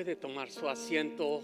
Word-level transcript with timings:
puede 0.00 0.16
tomar 0.16 0.50
su 0.50 0.66
asiento. 0.66 1.42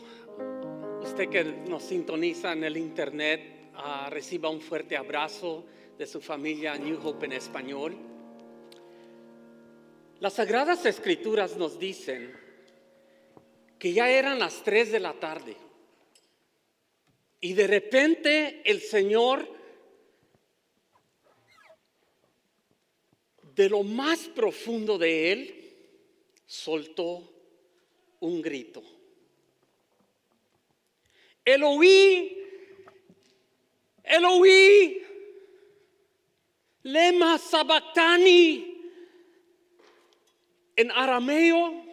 Usted 1.02 1.28
que 1.28 1.44
nos 1.44 1.82
sintoniza 1.82 2.54
en 2.54 2.64
el 2.64 2.78
internet, 2.78 3.68
ah, 3.74 4.08
reciba 4.10 4.48
un 4.48 4.62
fuerte 4.62 4.96
abrazo 4.96 5.66
de 5.98 6.06
su 6.06 6.22
familia 6.22 6.78
New 6.78 6.98
Hope 7.06 7.26
en 7.26 7.32
español. 7.32 7.94
Las 10.20 10.32
sagradas 10.32 10.86
escrituras 10.86 11.58
nos 11.58 11.78
dicen 11.78 12.34
que 13.78 13.92
ya 13.92 14.08
eran 14.08 14.38
las 14.38 14.62
3 14.64 14.90
de 14.90 15.00
la 15.00 15.12
tarde 15.12 15.54
y 17.42 17.52
de 17.52 17.66
repente 17.66 18.62
el 18.64 18.80
Señor 18.80 19.46
de 23.54 23.68
lo 23.68 23.82
más 23.82 24.20
profundo 24.28 24.96
de 24.96 25.32
él 25.32 25.74
soltó 26.46 27.35
un 28.20 28.42
grito. 28.42 28.82
Eloí, 31.44 32.36
Eloí, 34.02 35.02
lema 36.82 37.38
sabactani. 37.38 38.74
En 40.76 40.90
arameo, 40.90 41.86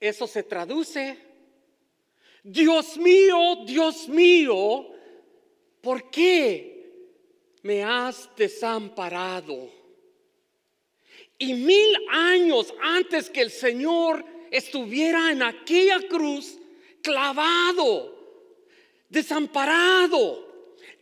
eso 0.00 0.26
se 0.26 0.42
traduce, 0.42 1.18
Dios 2.42 2.96
mío, 2.96 3.64
Dios 3.66 4.08
mío, 4.08 4.88
¿por 5.82 6.10
qué 6.10 6.90
me 7.62 7.84
has 7.84 8.34
desamparado? 8.34 9.70
Y 11.36 11.52
mil 11.52 11.96
años 12.10 12.72
antes 12.80 13.28
que 13.28 13.42
el 13.42 13.50
Señor 13.50 14.24
estuviera 14.50 15.30
en 15.30 15.42
aquella 15.42 16.00
cruz, 16.08 16.58
clavado, 17.02 18.16
desamparado, 19.08 20.46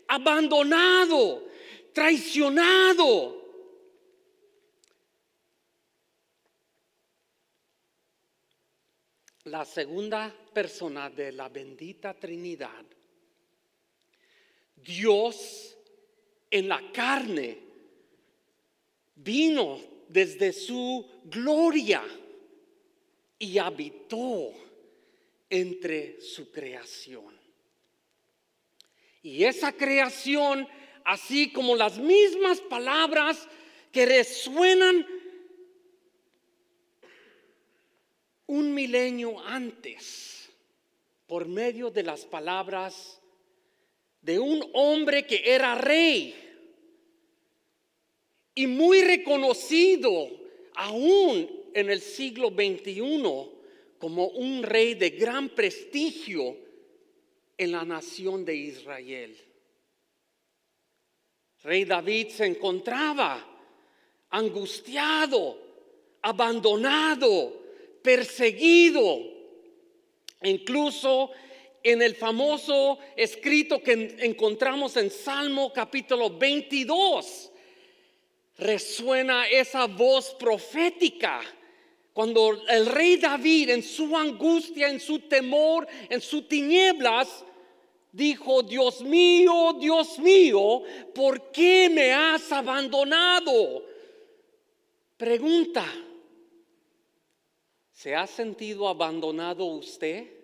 abandonado, 0.06 1.48
traicionado. 1.92 3.37
La 9.45 9.65
segunda 9.65 10.34
persona 10.53 11.09
de 11.09 11.33
la 11.33 11.48
bendita 11.48 12.12
Trinidad, 12.12 12.84
Dios 14.77 15.77
en 16.50 16.69
la 16.69 16.92
carne, 16.92 17.59
vino 19.15 19.81
desde 20.09 20.53
su 20.53 21.06
gloria 21.25 22.03
y 23.39 23.58
habitó 23.58 24.53
entre 25.50 26.20
su 26.20 26.50
creación. 26.50 27.39
Y 29.22 29.44
esa 29.44 29.72
creación, 29.72 30.67
así 31.05 31.53
como 31.53 31.77
las 31.77 31.98
mismas 31.98 32.61
palabras 32.61 33.48
que 33.92 34.06
resuenan 34.06 35.06
un 38.47 38.75
milenio 38.75 39.41
antes, 39.41 40.48
por 41.27 41.47
medio 41.47 41.91
de 41.91 42.03
las 42.03 42.25
palabras 42.25 43.20
de 44.22 44.39
un 44.39 44.64
hombre 44.72 45.27
que 45.27 45.42
era 45.44 45.75
rey 45.75 46.34
y 48.55 48.66
muy 48.66 49.03
reconocido 49.03 50.28
aún 50.75 51.58
en 51.79 51.91
el 51.91 52.01
siglo 52.01 52.48
XXI 52.51 53.03
como 53.98 54.29
un 54.29 54.62
rey 54.62 54.95
de 54.95 55.11
gran 55.11 55.48
prestigio 55.51 56.57
en 57.57 57.73
la 57.73 57.84
nación 57.84 58.45
de 58.45 58.55
Israel. 58.55 59.37
Rey 61.62 61.84
David 61.84 62.28
se 62.28 62.47
encontraba 62.47 63.44
angustiado, 64.31 65.59
abandonado, 66.22 67.62
perseguido, 68.03 69.19
incluso 70.43 71.31
en 71.83 72.03
el 72.03 72.15
famoso 72.15 72.99
escrito 73.17 73.83
que 73.83 74.17
encontramos 74.21 74.97
en 74.97 75.11
Salmo 75.11 75.72
capítulo 75.72 76.31
22, 76.31 77.50
resuena 78.59 79.49
esa 79.49 79.87
voz 79.87 80.34
profética 80.34 81.41
cuando 82.19 82.61
el 82.69 82.87
rey 82.87 83.17
David 83.17 83.71
en 83.71 83.81
su 83.81 84.17
angustia, 84.17 84.89
en 84.89 84.99
su 84.99 85.21
temor, 85.21 85.87
en 86.09 86.21
sus 86.21 86.49
tinieblas, 86.49 87.45
dijo, 88.11 88.65
Dios 88.65 89.03
mío, 89.03 89.77
Dios 89.79 90.19
mío, 90.19 90.83
¿por 91.15 91.53
qué 91.53 91.89
me 91.89 92.11
has 92.12 92.51
abandonado? 92.51 93.84
Pregunta, 95.17 95.87
¿se 97.93 98.17
ha 98.17 98.27
sentido 98.27 98.89
abandonado 98.89 99.65
usted? 99.67 100.38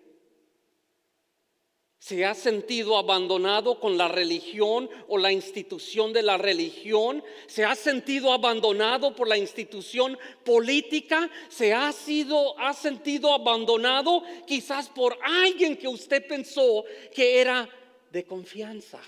¿Se 2.04 2.22
ha 2.26 2.34
sentido 2.34 2.98
abandonado 2.98 3.80
con 3.80 3.96
la 3.96 4.08
religión 4.08 4.90
o 5.08 5.16
la 5.16 5.32
institución 5.32 6.12
de 6.12 6.22
la 6.22 6.36
religión? 6.36 7.24
¿Se 7.46 7.64
ha 7.64 7.74
sentido 7.74 8.30
abandonado 8.30 9.16
por 9.16 9.26
la 9.26 9.38
institución 9.38 10.18
política? 10.44 11.30
¿Se 11.48 11.72
ha 11.72 11.90
sido 11.92 12.58
ha 12.58 12.74
sentido 12.74 13.32
abandonado 13.32 14.22
quizás 14.46 14.90
por 14.90 15.16
alguien 15.22 15.78
que 15.78 15.88
usted 15.88 16.28
pensó 16.28 16.84
que 17.10 17.40
era 17.40 17.66
de 18.12 18.24
confianza? 18.26 19.00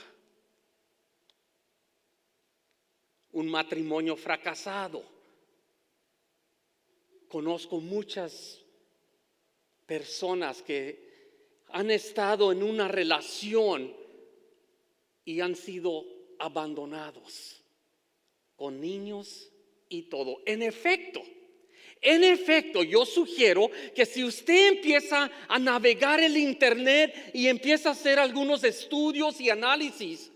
Un 3.32 3.50
matrimonio 3.50 4.16
fracasado. 4.16 5.04
Conozco 7.28 7.78
muchas 7.78 8.58
personas 9.84 10.62
que 10.62 11.05
han 11.68 11.90
estado 11.90 12.52
en 12.52 12.62
una 12.62 12.88
relación 12.88 13.94
y 15.24 15.40
han 15.40 15.56
sido 15.56 16.04
abandonados 16.38 17.62
con 18.54 18.80
niños 18.80 19.50
y 19.88 20.02
todo. 20.02 20.40
En 20.46 20.62
efecto, 20.62 21.22
en 22.00 22.24
efecto, 22.24 22.82
yo 22.82 23.04
sugiero 23.04 23.70
que 23.94 24.06
si 24.06 24.22
usted 24.22 24.74
empieza 24.74 25.30
a 25.48 25.58
navegar 25.58 26.20
el 26.20 26.36
Internet 26.36 27.30
y 27.34 27.48
empieza 27.48 27.88
a 27.88 27.92
hacer 27.92 28.18
algunos 28.18 28.62
estudios 28.64 29.40
y 29.40 29.50
análisis, 29.50 30.30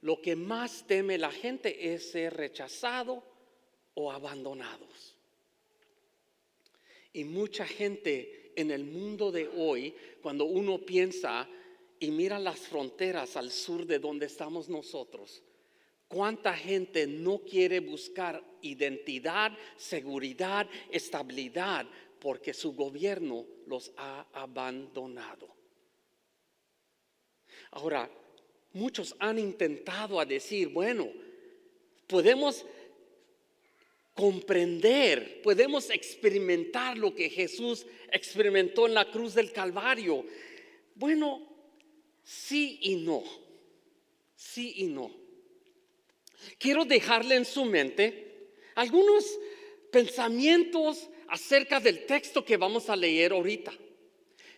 lo 0.00 0.20
que 0.20 0.34
más 0.34 0.84
teme 0.86 1.18
la 1.18 1.30
gente 1.30 1.94
es 1.94 2.10
ser 2.10 2.34
rechazado 2.34 3.22
o 3.94 4.10
abandonados. 4.10 5.16
Y 7.12 7.24
mucha 7.24 7.66
gente 7.66 8.41
en 8.56 8.70
el 8.70 8.84
mundo 8.84 9.32
de 9.32 9.48
hoy, 9.48 9.94
cuando 10.20 10.44
uno 10.44 10.78
piensa 10.78 11.48
y 11.98 12.10
mira 12.10 12.38
las 12.38 12.58
fronteras 12.60 13.36
al 13.36 13.50
sur 13.50 13.86
de 13.86 13.98
donde 13.98 14.26
estamos 14.26 14.68
nosotros, 14.68 15.42
cuánta 16.08 16.54
gente 16.54 17.06
no 17.06 17.38
quiere 17.38 17.80
buscar 17.80 18.42
identidad, 18.60 19.52
seguridad, 19.76 20.68
estabilidad, 20.90 21.86
porque 22.18 22.52
su 22.54 22.74
gobierno 22.74 23.46
los 23.66 23.92
ha 23.96 24.26
abandonado. 24.32 25.48
Ahora, 27.70 28.10
muchos 28.72 29.14
han 29.18 29.38
intentado 29.38 30.20
a 30.20 30.24
decir, 30.24 30.68
bueno, 30.68 31.08
podemos 32.06 32.66
comprender, 34.14 35.40
podemos 35.42 35.90
experimentar 35.90 36.98
lo 36.98 37.14
que 37.14 37.30
Jesús 37.30 37.86
experimentó 38.10 38.86
en 38.86 38.94
la 38.94 39.10
cruz 39.10 39.34
del 39.34 39.52
Calvario. 39.52 40.24
Bueno, 40.94 41.48
sí 42.22 42.78
y 42.82 42.96
no, 42.96 43.22
sí 44.36 44.74
y 44.76 44.84
no. 44.84 45.10
Quiero 46.58 46.84
dejarle 46.84 47.36
en 47.36 47.44
su 47.44 47.64
mente 47.64 48.50
algunos 48.74 49.24
pensamientos 49.90 51.08
acerca 51.28 51.80
del 51.80 52.04
texto 52.04 52.44
que 52.44 52.56
vamos 52.56 52.90
a 52.90 52.96
leer 52.96 53.32
ahorita. 53.32 53.72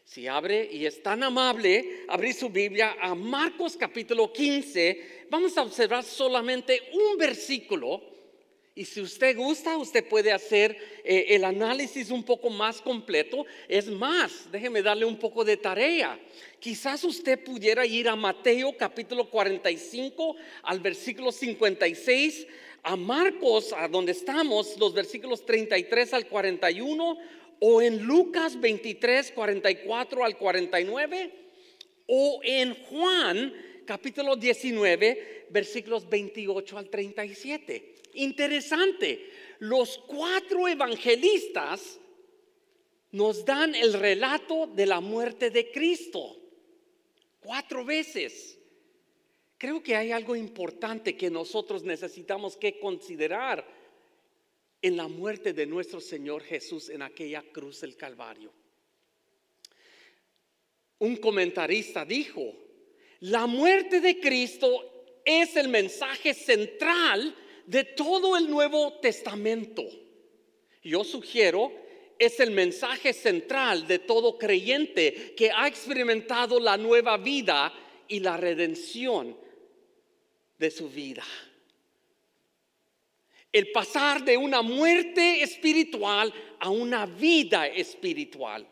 Si 0.04 0.26
abre 0.26 0.68
y 0.70 0.84
es 0.84 1.02
tan 1.02 1.22
amable 1.22 2.04
abrir 2.08 2.34
su 2.34 2.50
Biblia 2.50 2.96
a 3.00 3.14
Marcos 3.14 3.76
capítulo 3.76 4.32
15, 4.32 5.26
vamos 5.30 5.56
a 5.56 5.62
observar 5.62 6.04
solamente 6.04 6.90
un 6.92 7.16
versículo 7.16 8.13
y 8.76 8.84
si 8.84 9.00
usted 9.00 9.36
gusta, 9.36 9.76
usted 9.76 10.04
puede 10.04 10.32
hacer 10.32 10.76
eh, 11.04 11.26
el 11.28 11.44
análisis 11.44 12.10
un 12.10 12.24
poco 12.24 12.50
más 12.50 12.80
completo. 12.80 13.46
Es 13.68 13.86
más, 13.86 14.50
déjeme 14.50 14.82
darle 14.82 15.04
un 15.04 15.16
poco 15.16 15.44
de 15.44 15.56
tarea. 15.56 16.18
Quizás 16.58 17.04
usted 17.04 17.44
pudiera 17.44 17.86
ir 17.86 18.08
a 18.08 18.16
Mateo 18.16 18.76
capítulo 18.76 19.30
45 19.30 20.34
al 20.64 20.80
versículo 20.80 21.30
56, 21.30 22.48
a 22.82 22.96
Marcos, 22.96 23.72
a 23.72 23.86
donde 23.86 24.10
estamos, 24.10 24.76
los 24.76 24.92
versículos 24.92 25.46
33 25.46 26.12
al 26.12 26.26
41, 26.26 27.18
o 27.60 27.80
en 27.80 28.02
Lucas 28.02 28.60
23, 28.60 29.30
44 29.30 30.24
al 30.24 30.36
49 30.36 31.32
o 32.06 32.40
en 32.42 32.74
Juan 32.74 33.54
capítulo 33.86 34.34
19, 34.34 35.46
versículos 35.50 36.08
28 36.08 36.76
al 36.76 36.90
37. 36.90 37.93
Interesante, 38.14 39.30
los 39.58 39.98
cuatro 39.98 40.68
evangelistas 40.68 41.98
nos 43.12 43.44
dan 43.44 43.74
el 43.74 43.92
relato 43.92 44.66
de 44.66 44.86
la 44.86 45.00
muerte 45.00 45.50
de 45.50 45.70
Cristo. 45.70 46.36
Cuatro 47.40 47.84
veces. 47.84 48.58
Creo 49.58 49.82
que 49.82 49.96
hay 49.96 50.10
algo 50.10 50.34
importante 50.34 51.16
que 51.16 51.30
nosotros 51.30 51.84
necesitamos 51.84 52.56
que 52.56 52.78
considerar 52.78 53.64
en 54.82 54.96
la 54.96 55.08
muerte 55.08 55.52
de 55.52 55.64
nuestro 55.64 56.00
Señor 56.00 56.42
Jesús 56.42 56.90
en 56.90 57.02
aquella 57.02 57.42
cruz 57.42 57.80
del 57.80 57.96
Calvario. 57.96 58.52
Un 60.98 61.16
comentarista 61.16 62.04
dijo, 62.04 62.52
la 63.20 63.46
muerte 63.46 64.00
de 64.00 64.20
Cristo 64.20 65.20
es 65.24 65.56
el 65.56 65.68
mensaje 65.68 66.34
central 66.34 67.34
de 67.66 67.84
todo 67.84 68.36
el 68.36 68.48
Nuevo 68.48 68.94
Testamento. 69.00 69.82
Yo 70.82 71.04
sugiero 71.04 71.72
es 72.18 72.38
el 72.40 72.50
mensaje 72.50 73.12
central 73.12 73.86
de 73.86 73.98
todo 73.98 74.38
creyente 74.38 75.34
que 75.36 75.50
ha 75.50 75.66
experimentado 75.66 76.60
la 76.60 76.76
nueva 76.76 77.16
vida 77.16 77.72
y 78.08 78.20
la 78.20 78.36
redención 78.36 79.36
de 80.58 80.70
su 80.70 80.88
vida. 80.88 81.24
El 83.50 83.70
pasar 83.72 84.24
de 84.24 84.36
una 84.36 84.62
muerte 84.62 85.42
espiritual 85.42 86.32
a 86.58 86.70
una 86.70 87.06
vida 87.06 87.66
espiritual. 87.68 88.66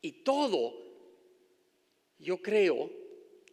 Y 0.00 0.12
todo, 0.12 0.74
yo 2.18 2.40
creo 2.40 3.05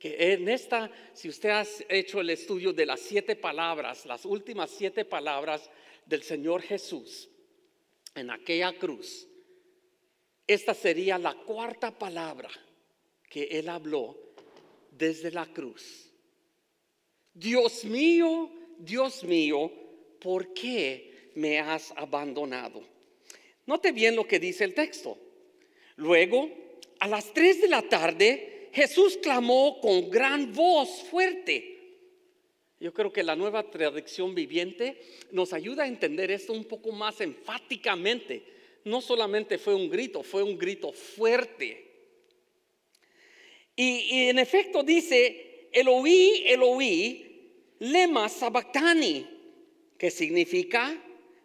en 0.04 0.50
esta, 0.50 0.92
si 1.14 1.30
usted 1.30 1.50
ha 1.50 1.66
hecho 1.90 2.20
el 2.20 2.30
estudio 2.30 2.74
de 2.74 2.86
las 2.86 3.00
siete 3.00 3.36
palabras, 3.36 4.06
las 4.06 4.26
últimas 4.26 4.70
siete 4.70 5.06
palabras 5.06 5.70
del 6.06 6.24
Señor 6.24 6.62
Jesús, 6.62 7.30
en 8.16 8.30
aquella 8.30 8.78
cruz, 8.78 9.28
esta 10.46 10.74
sería 10.74 11.18
la 11.18 11.34
cuarta 11.34 11.98
palabra 11.98 12.50
que 13.30 13.44
él 13.44 13.70
habló 13.70 14.18
desde 14.92 15.32
la 15.32 15.46
cruz. 15.46 16.12
Dios 17.34 17.86
mío, 17.86 18.52
Dios 18.78 19.24
mío, 19.24 19.72
¿por 20.20 20.54
qué 20.54 21.32
me 21.36 21.60
has 21.60 21.92
abandonado? 21.96 22.84
Note 23.66 23.92
bien 23.92 24.16
lo 24.16 24.28
que 24.28 24.40
dice 24.40 24.66
el 24.66 24.74
texto. 24.74 25.18
Luego, 25.96 26.50
a 27.00 27.08
las 27.08 27.34
tres 27.34 27.62
de 27.62 27.70
la 27.70 27.82
tarde, 27.82 28.53
Jesús 28.74 29.20
clamó 29.22 29.80
con 29.80 30.10
gran 30.10 30.52
voz 30.52 31.04
fuerte. 31.04 31.74
Yo 32.80 32.92
creo 32.92 33.14
que 33.14 33.22
la 33.22 33.36
nueva 33.36 33.70
traducción 33.70 34.34
viviente 34.34 35.00
nos 35.32 35.54
ayuda 35.54 35.84
a 35.84 35.88
entender 35.88 36.32
esto 36.32 36.54
un 36.54 36.66
poco 36.66 36.92
más 36.92 37.22
enfáticamente. 37.22 38.44
No 38.84 39.00
solamente 39.00 39.60
fue 39.60 39.76
un 39.76 39.90
grito, 39.90 40.24
fue 40.24 40.42
un 40.42 40.58
grito 40.58 40.92
fuerte. 40.92 41.92
Y, 43.76 44.28
en 44.28 44.40
efecto 44.40 44.82
dice, 44.82 45.70
Eloí, 45.72 46.44
Eloí, 46.48 47.52
lema 47.80 48.28
sabactani, 48.28 49.26
que 49.98 50.10
significa, 50.10 51.00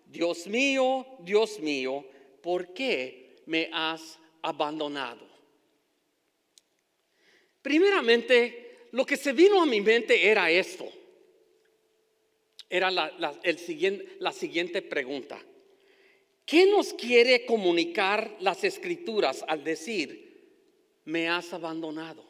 Dios 0.06 0.46
mío, 0.46 1.06
Dios 1.20 1.60
mío, 1.60 2.06
¿por 2.42 2.72
qué 2.72 3.36
me 3.46 3.68
has 3.72 4.18
abandonado? 4.42 5.27
Primeramente, 7.68 8.86
lo 8.92 9.04
que 9.04 9.18
se 9.18 9.34
vino 9.34 9.60
a 9.60 9.66
mi 9.66 9.82
mente 9.82 10.26
era 10.26 10.50
esto 10.50 10.90
era 12.70 12.90
la, 12.90 13.12
siguiente, 13.58 14.16
la 14.20 14.32
siguiente 14.32 14.80
pregunta. 14.80 15.38
¿Qué 16.46 16.64
nos 16.64 16.94
quiere 16.94 17.44
comunicar 17.44 18.38
las 18.40 18.64
escrituras 18.64 19.44
al 19.46 19.64
decir, 19.64 20.48
me 21.04 21.28
has 21.28 21.52
abandonado? 21.52 22.24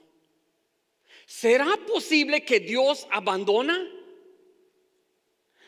¿Será 1.25 1.69
posible 1.87 2.45
que 2.45 2.59
Dios 2.59 3.07
abandona? 3.09 3.89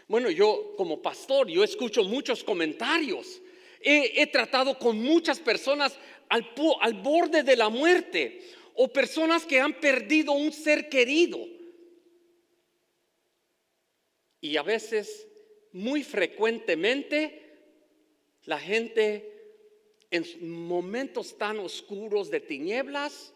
Bueno, 0.08 0.32
yo 0.32 0.74
como 0.76 1.00
pastor, 1.00 1.46
yo 1.46 1.62
escucho 1.62 2.02
muchos 2.02 2.42
comentarios. 2.42 3.40
He, 3.80 4.26
tratado 4.26 4.76
con 4.76 5.00
muchas 5.00 5.38
personas 5.38 5.96
al 6.28 6.94
borde 6.94 7.44
de 7.44 7.56
la 7.56 7.68
muerte 7.68 8.58
o 8.74 8.88
personas 8.88 9.44
que 9.44 9.60
han 9.60 9.80
perdido 9.80 10.32
un 10.32 10.52
ser 10.52 10.88
querido 10.88 11.38
y 14.40 14.56
a 14.56 14.62
veces, 14.62 15.26
muy 15.72 16.02
frecuentemente, 16.02 17.42
la 18.44 18.58
gente 18.58 19.26
en 20.10 20.24
momentos 20.66 21.36
tan 21.36 21.58
oscuros 21.58 22.30
de 22.30 22.40
tinieblas 22.40 23.32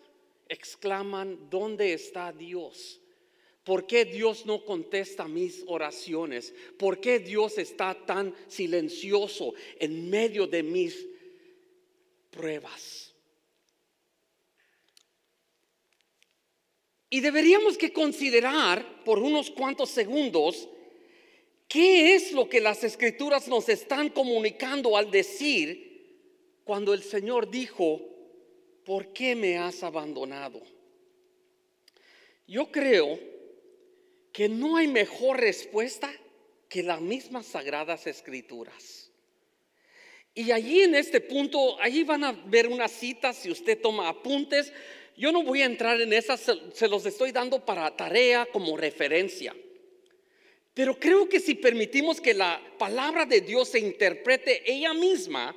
exclaman, 0.49 1.51
¿dónde 1.51 1.93
está 1.93 2.33
Dios? 2.33 3.01
¿Por 3.65 3.87
qué 3.87 4.05
Dios 4.05 4.45
no 4.45 4.65
contesta 4.65 5.27
mis 5.27 5.63
oraciones? 5.67 6.55
¿Por 6.79 7.01
qué 7.01 7.19
Dios 7.19 7.59
está 7.59 7.95
tan 8.07 8.35
silencioso 8.47 9.55
en 9.79 10.11
medio 10.11 10.47
de 10.47 10.63
mis 10.63 11.07
pruebas? 12.31 13.14
Y 17.15 17.21
deberíamos 17.21 17.79
que 17.79 17.93
considerar 17.93 19.05
por 19.05 19.21
unos 19.21 19.49
cuantos 19.51 19.91
segundos 19.91 20.69
¿Qué 21.69 22.15
es 22.15 22.33
lo 22.33 22.49
que 22.49 22.61
las 22.61 22.85
escrituras 22.85 23.49
nos 23.49 23.69
están 23.69 24.09
comunicando 24.11 24.97
al 24.97 25.11
decir 25.11 26.61
cuando 26.63 26.95
el 26.95 27.03
Señor 27.03 27.51
dijo, 27.51 28.01
¿por 28.85 29.13
qué 29.13 29.35
me 29.35 29.59
has 29.59 29.83
abandonado? 29.83 30.63
Yo 32.47 32.71
creo 32.71 33.19
que 34.33 34.49
no 34.49 34.77
hay 34.77 34.87
mejor 34.87 35.41
respuesta 35.41 36.13
que 36.69 36.83
las 36.83 37.01
mismas 37.01 37.47
sagradas 37.47 38.07
escrituras. 38.07 39.11
Y 40.33 40.51
allí 40.51 40.81
en 40.83 40.95
este 40.95 41.21
punto, 41.21 41.81
allí 41.81 42.05
van 42.05 42.25
a 42.25 42.33
ver 42.33 42.69
unas 42.69 42.93
citas, 42.93 43.37
si 43.37 43.51
usted 43.51 43.81
toma 43.81 44.09
apuntes, 44.09 44.73
yo 45.17 45.33
no 45.33 45.43
voy 45.43 45.63
a 45.63 45.67
entrar 45.67 46.01
en 46.01 46.13
esas, 46.13 46.41
se 46.73 46.89
los 46.89 47.07
estoy 47.07 47.33
dando 47.33 47.65
para 47.65 47.97
tarea 47.97 48.47
como 48.47 48.77
referencia. 48.77 49.55
Pero 50.75 50.99
creo 50.99 51.29
que 51.29 51.39
si 51.39 51.55
permitimos 51.55 52.21
que 52.21 52.35
la 52.35 52.61
palabra 52.79 53.25
de 53.25 53.41
Dios 53.41 53.69
se 53.69 53.79
interprete 53.79 54.63
ella 54.71 54.93
misma, 54.93 55.55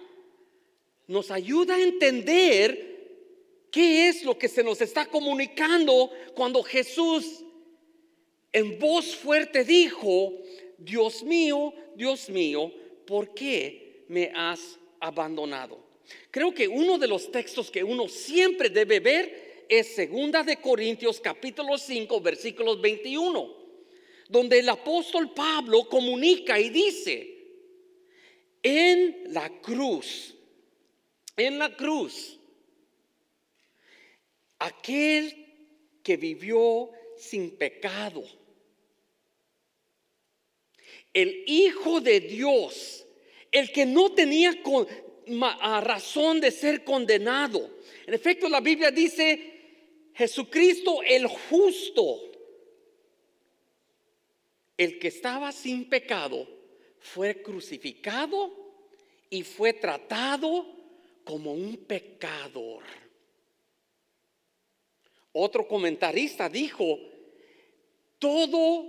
nos 1.07 1.31
ayuda 1.31 1.75
a 1.75 1.81
entender 1.81 2.97
qué 3.71 4.09
es 4.09 4.23
lo 4.23 4.37
que 4.37 4.47
se 4.47 4.63
nos 4.63 4.79
está 4.81 5.07
comunicando 5.07 6.11
cuando 6.35 6.61
Jesús 6.61 7.43
en 8.53 8.77
voz 8.77 9.15
fuerte 9.15 9.63
dijo, 9.63 10.33
Dios 10.77 11.23
mío, 11.23 11.73
Dios 11.95 12.29
mío, 12.29 12.71
¿por 13.05 13.33
qué 13.33 14.03
me 14.07 14.31
has 14.35 14.77
abandonado? 14.99 15.79
Creo 16.31 16.53
que 16.53 16.67
uno 16.67 16.97
de 16.97 17.07
los 17.07 17.31
textos 17.31 17.71
que 17.71 17.83
uno 17.83 18.07
siempre 18.07 18.69
debe 18.69 18.99
ver 18.99 19.46
es 19.69 19.95
segunda 19.95 20.43
de 20.43 20.57
Corintios 20.57 21.19
capítulo 21.19 21.77
5 21.77 22.21
versículos 22.21 22.81
21 22.81 23.57
donde 24.27 24.59
el 24.59 24.69
apóstol 24.69 25.33
Pablo 25.33 25.87
comunica 25.87 26.59
y 26.59 26.69
dice, 26.69 27.35
en 28.61 29.33
la 29.33 29.49
cruz, 29.61 30.35
en 31.35 31.59
la 31.59 31.75
cruz, 31.75 32.37
aquel 34.59 35.45
que 36.03 36.17
vivió 36.17 36.89
sin 37.17 37.51
pecado, 37.57 38.23
el 41.13 41.43
Hijo 41.47 42.01
de 42.01 42.19
Dios, 42.19 43.05
el 43.51 43.71
que 43.71 43.85
no 43.85 44.11
tenía 44.11 44.53
razón 45.81 46.41
de 46.41 46.51
ser 46.51 46.83
condenado. 46.83 47.77
En 48.05 48.13
efecto, 48.13 48.49
la 48.49 48.59
Biblia 48.59 48.91
dice, 48.91 49.56
Jesucristo 50.17 51.03
el 51.03 51.27
justo, 51.27 52.19
el 54.75 54.97
que 54.97 55.09
estaba 55.09 55.51
sin 55.51 55.87
pecado 55.87 56.47
fue 56.99 57.43
crucificado 57.43 58.51
y 59.29 59.43
fue 59.43 59.73
tratado 59.73 60.65
como 61.23 61.53
un 61.53 61.77
pecador. 61.77 62.83
Otro 65.33 65.67
comentarista 65.67 66.49
dijo, 66.49 66.97
todo 68.17 68.87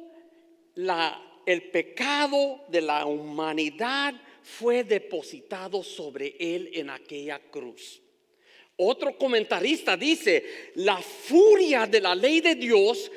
el 1.45 1.71
pecado 1.71 2.65
de 2.69 2.81
la 2.81 3.05
humanidad 3.05 4.15
fue 4.43 4.83
depositado 4.83 5.83
sobre 5.83 6.37
él 6.39 6.71
en 6.73 6.89
aquella 6.89 7.39
cruz. 7.39 8.01
Otro 8.81 9.19
comentarista 9.19 9.97
dice, 9.97 10.71
la 10.77 10.99
furia 10.99 11.85
de 11.87 12.01
la 12.01 12.15
ley 12.15 12.41
de 12.41 12.55
Dios, 12.55 13.11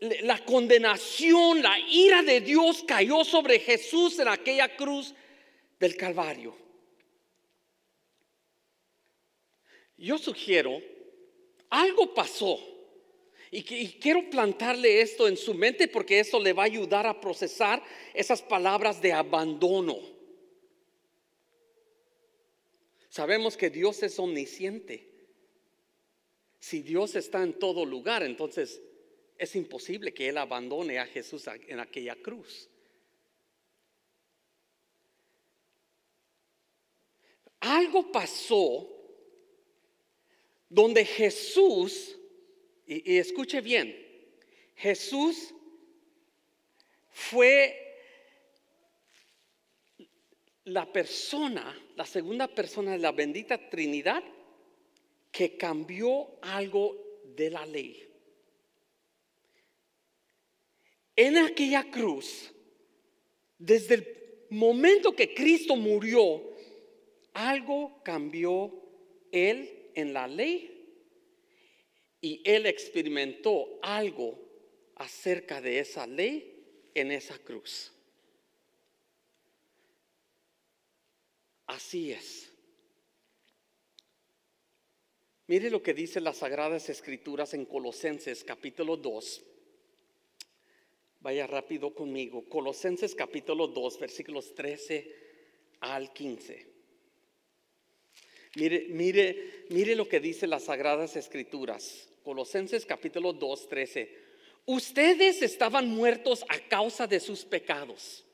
la 0.00 0.44
condenación, 0.44 1.62
la 1.62 1.78
ira 1.78 2.22
de 2.22 2.40
Dios 2.40 2.82
cayó 2.84 3.22
sobre 3.22 3.60
Jesús 3.60 4.18
en 4.18 4.26
aquella 4.26 4.74
cruz 4.76 5.14
del 5.78 5.96
Calvario. 5.96 6.56
Yo 9.96 10.18
sugiero, 10.18 10.82
algo 11.70 12.12
pasó. 12.12 12.58
Y, 13.52 13.62
quiero 13.62 14.28
plantarle 14.28 15.00
esto 15.00 15.28
en 15.28 15.36
su 15.36 15.54
mente 15.54 15.86
porque 15.86 16.18
eso 16.18 16.40
le 16.40 16.52
va 16.52 16.64
a 16.64 16.66
ayudar 16.66 17.06
a 17.06 17.20
procesar 17.20 17.80
esas 18.12 18.42
palabras 18.42 19.00
de 19.00 19.12
abandono. 19.12 20.15
Sabemos 23.16 23.56
que 23.56 23.70
Dios 23.70 24.02
es 24.02 24.18
omnisciente. 24.18 25.08
Si 26.60 26.82
Dios 26.82 27.16
está 27.16 27.42
en 27.42 27.58
todo 27.58 27.86
lugar, 27.86 28.22
entonces 28.22 28.82
es 29.38 29.56
imposible 29.56 30.12
que 30.12 30.28
Él 30.28 30.36
abandone 30.36 30.98
a 30.98 31.06
Jesús 31.06 31.46
en 31.66 31.80
aquella 31.80 32.14
cruz. 32.16 32.68
Algo 37.60 38.12
pasó 38.12 38.86
donde 40.68 41.02
Jesús, 41.06 42.18
y, 42.86 43.16
escuche 43.16 43.62
bien, 43.62 43.96
Jesús 44.74 45.54
fue 47.08 47.98
la 50.64 50.92
persona, 50.92 51.82
la 51.96 52.06
segunda 52.06 52.46
persona 52.46 52.92
de 52.92 52.98
la 52.98 53.12
bendita 53.12 53.58
Trinidad 53.68 54.22
que 55.32 55.56
cambió 55.56 56.38
algo 56.42 56.96
de 57.34 57.50
la 57.50 57.66
ley. 57.66 58.02
En 61.16 61.38
aquella 61.38 61.90
cruz, 61.90 62.52
desde 63.58 63.94
el 63.94 64.16
momento 64.50 65.16
que 65.16 65.34
Cristo 65.34 65.74
murió, 65.76 66.42
algo 67.32 68.00
cambió 68.04 68.72
Él 69.32 69.90
en 69.94 70.12
la 70.12 70.28
ley 70.28 70.76
y 72.20 72.42
él 72.44 72.66
experimentó 72.66 73.78
algo 73.82 74.38
acerca 74.96 75.60
de 75.60 75.78
esa 75.78 76.06
ley 76.06 76.90
en 76.94 77.12
esa 77.12 77.38
cruz. 77.38 77.92
Así 81.76 82.10
es. 82.10 82.50
Mire 85.46 85.68
lo 85.68 85.82
que 85.82 85.92
dice 85.92 86.22
las 86.22 86.38
Sagradas 86.38 86.88
Escrituras 86.88 87.52
en 87.52 87.66
Colosenses 87.66 88.44
capítulo 88.44 88.96
2. 88.96 89.42
Vaya 91.20 91.46
rápido 91.46 91.94
conmigo. 91.94 92.48
Colosenses 92.48 93.14
capítulo 93.14 93.66
2, 93.68 94.00
versículos 94.00 94.54
13 94.54 95.14
al 95.80 96.14
15. 96.14 96.66
Mire, 98.54 98.86
mire, 98.88 99.66
mire 99.68 99.94
lo 99.96 100.08
que 100.08 100.18
dice 100.18 100.46
las 100.46 100.64
Sagradas 100.64 101.14
Escrituras. 101.14 102.08
Colosenses 102.24 102.86
capítulo 102.86 103.34
2, 103.34 103.68
13. 103.68 104.18
Ustedes 104.64 105.42
estaban 105.42 105.88
muertos 105.90 106.42
a 106.48 106.58
causa 106.70 107.06
de 107.06 107.20
sus 107.20 107.44
pecados. 107.44 108.24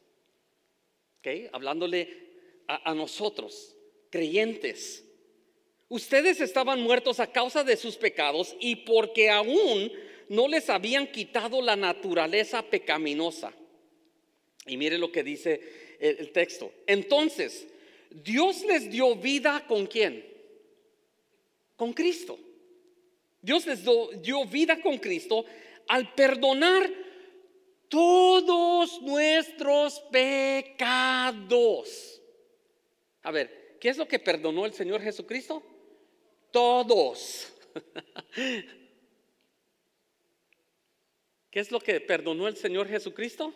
¿Ok? 1.19 1.51
Hablándole 1.53 2.32
a, 2.85 2.95
nosotros, 2.95 3.75
creyentes. 4.11 5.05
Ustedes 5.89 6.41
estaban 6.41 6.81
muertos 6.81 7.21
a 7.21 7.31
causa 7.31 7.65
de 7.65 7.77
sus 7.77 7.97
pecados 7.97 8.57
y 8.61 8.77
porque 8.77 9.31
aún 9.31 9.93
no 10.29 10.49
les 10.49 10.71
habían 10.71 11.07
quitado 11.11 11.61
la 11.61 11.77
naturaleza 11.77 12.63
pecaminosa. 12.63 13.53
Y 14.67 14.77
mire 14.77 14.97
lo 14.97 15.13
que 15.13 15.23
dice 15.23 15.61
el 15.99 16.33
texto. 16.33 16.73
Entonces, 16.87 17.67
Dios 18.11 18.63
les 18.65 18.91
dio 18.91 19.15
vida 19.17 19.65
con 19.67 19.87
quién? 19.87 20.25
Con 21.77 21.93
Cristo. 21.93 22.39
Dios 23.41 23.67
les 23.67 23.83
dio 24.23 24.47
vida 24.47 24.81
con 24.81 24.99
Cristo 24.99 25.45
al 25.89 26.15
perdonar 26.15 26.89
todos 27.89 29.03
nuestros 29.03 30.01
pecados. 30.11 31.03
A 33.23 33.31
ver, 33.31 33.79
¿qué 33.81 33.89
es 33.89 33.97
lo 33.97 34.07
que 34.09 34.19
perdonó 34.19 34.67
el 34.67 34.75
Señor 34.75 35.01
Jesucristo? 35.01 35.63
Todos. 36.51 37.53
¿Qué 41.51 41.61
es 41.61 41.71
lo 41.71 41.81
que 41.81 42.01
perdonó 42.01 42.49
el 42.49 42.57
Señor 42.57 42.89
Jesucristo? 42.89 43.55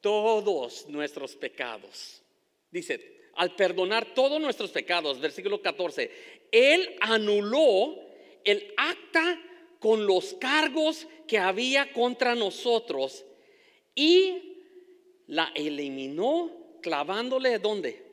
Todos 0.00 0.88
nuestros 0.88 1.36
pecados. 1.36 2.22
Dice, 2.70 3.30
al 3.34 3.54
perdonar 3.54 4.14
todos 4.14 4.40
nuestros 4.40 4.70
pecados, 4.70 5.20
versículo 5.20 5.60
14, 5.60 6.10
Él 6.50 6.96
anuló 7.00 7.94
el 8.44 8.72
acta 8.76 9.40
con 9.78 10.06
los 10.06 10.34
cargos 10.34 11.06
que 11.26 11.38
había 11.38 11.92
contra 11.92 12.34
nosotros 12.34 13.24
y 13.94 14.64
la 15.26 15.52
eliminó 15.54 16.78
clavándole 16.82 17.58
dónde? 17.58 18.07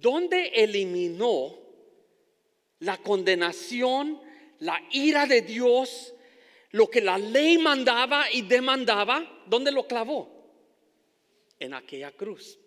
¿Dónde 0.00 0.48
eliminó 0.54 1.58
la 2.80 2.98
condenación, 2.98 4.20
la 4.60 4.82
ira 4.90 5.26
de 5.26 5.42
Dios, 5.42 6.14
lo 6.70 6.88
que 6.88 7.00
la 7.00 7.18
ley 7.18 7.58
mandaba 7.58 8.30
y 8.30 8.42
demandaba? 8.42 9.44
¿Dónde 9.46 9.72
lo 9.72 9.86
clavó? 9.86 10.34
en 11.58 11.74
aquella 11.74 12.12
cruz. 12.12 12.58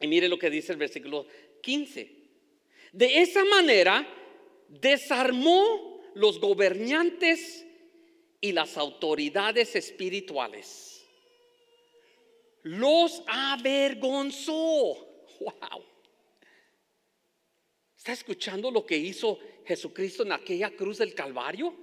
Y 0.00 0.06
mire 0.06 0.28
lo 0.28 0.38
que 0.38 0.50
dice 0.50 0.72
el 0.72 0.78
versículo 0.78 1.26
15. 1.62 2.16
De 2.92 3.20
esa 3.20 3.44
manera 3.44 4.06
desarmó 4.68 6.02
los 6.14 6.40
gobernantes 6.40 7.64
y 8.40 8.52
las 8.52 8.76
autoridades 8.76 9.74
espirituales. 9.76 11.04
Los 12.62 13.22
avergonzó. 13.26 15.06
Wow. 15.40 15.84
¿Está 18.08 18.20
escuchando 18.20 18.70
lo 18.70 18.86
que 18.86 18.96
hizo 18.96 19.38
Jesucristo 19.66 20.22
en 20.22 20.32
aquella 20.32 20.70
cruz 20.70 20.96
del 20.96 21.12
Calvario? 21.12 21.74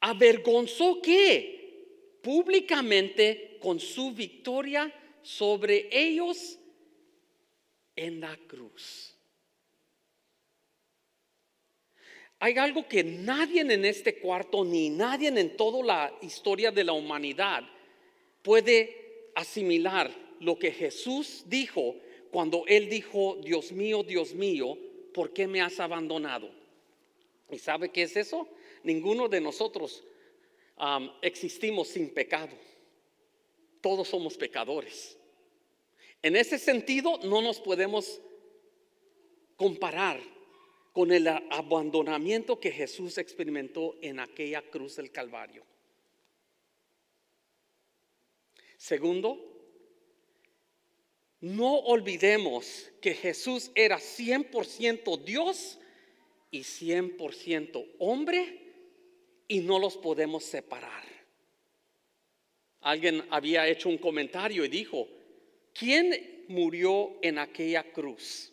¿Avergonzó 0.00 1.00
qué? 1.00 2.18
Públicamente 2.20 3.56
con 3.60 3.78
su 3.78 4.12
victoria 4.12 4.92
sobre 5.22 5.88
ellos 5.92 6.58
en 7.94 8.18
la 8.18 8.36
cruz. 8.48 9.14
Hay 12.40 12.58
algo 12.58 12.88
que 12.88 13.04
nadie 13.04 13.60
en 13.60 13.84
este 13.84 14.18
cuarto 14.18 14.64
ni 14.64 14.90
nadie 14.90 15.28
en 15.28 15.56
toda 15.56 15.84
la 15.84 16.18
historia 16.20 16.72
de 16.72 16.82
la 16.82 16.94
humanidad 16.94 17.62
puede 18.42 19.30
asimilar 19.36 20.10
lo 20.40 20.58
que 20.58 20.72
Jesús 20.72 21.44
dijo 21.46 21.94
cuando 22.34 22.64
él 22.66 22.90
dijo, 22.90 23.38
Dios 23.42 23.72
mío, 23.72 24.02
Dios 24.02 24.34
mío, 24.34 24.76
¿por 25.14 25.32
qué 25.32 25.46
me 25.46 25.62
has 25.62 25.78
abandonado? 25.78 26.50
¿Y 27.48 27.58
sabe 27.58 27.90
qué 27.90 28.02
es 28.02 28.16
eso? 28.16 28.48
Ninguno 28.82 29.28
de 29.28 29.40
nosotros 29.40 30.04
existimos 31.22 31.88
sin 31.88 32.12
pecado 32.12 32.54
todos 33.84 34.08
somos 34.08 34.38
pecadores. 34.38 35.14
En 36.22 36.36
ese 36.36 36.58
sentido, 36.58 37.18
no 37.22 37.42
nos 37.42 37.60
podemos 37.60 38.18
comparar 39.56 40.18
con 40.94 41.12
el 41.12 41.28
abandonamiento 41.28 42.58
que 42.58 42.70
Jesús 42.70 43.18
experimentó 43.18 43.96
en 44.00 44.20
aquella 44.20 44.62
cruz 44.62 44.96
del 44.96 45.12
Calvario. 45.12 45.66
Segundo, 48.78 49.53
no 51.44 51.74
olvidemos 51.74 52.90
que 53.02 53.12
Jesús 53.12 53.70
era 53.74 53.98
100% 53.98 55.22
Dios 55.24 55.78
y 56.50 56.60
100% 56.60 57.96
hombre 57.98 58.62
y 59.46 59.60
no 59.60 59.78
los 59.78 59.98
podemos 59.98 60.42
separar. 60.42 61.04
Alguien 62.80 63.26
había 63.28 63.68
hecho 63.68 63.90
un 63.90 63.98
comentario 63.98 64.64
y 64.64 64.68
dijo, 64.68 65.06
¿quién 65.74 66.46
murió 66.48 67.18
en 67.20 67.38
aquella 67.38 67.92
cruz? 67.92 68.50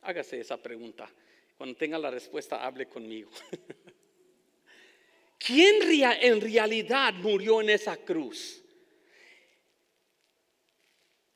Hágase 0.00 0.40
esa 0.40 0.56
pregunta. 0.56 1.08
Cuando 1.56 1.76
tenga 1.76 1.96
la 1.96 2.10
respuesta, 2.10 2.66
hable 2.66 2.88
conmigo. 2.88 3.30
¿Quién 5.38 5.76
en 5.92 6.40
realidad 6.40 7.14
murió 7.14 7.60
en 7.60 7.70
esa 7.70 7.96
cruz? 7.98 8.64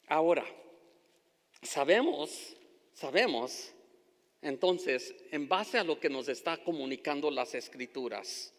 Ahora, 0.06 0.44
sabemos, 1.62 2.56
sabemos, 2.92 3.73
entonces, 4.42 5.14
en 5.30 5.49
base 5.49 5.78
a 5.78 5.84
lo 5.84 5.99
que 5.99 6.11
nos 6.11 6.28
está 6.28 6.56
comunicando 6.58 7.30
las 7.30 7.54
escrituras, 7.54 8.52